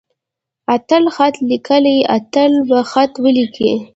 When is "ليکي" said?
1.47-1.95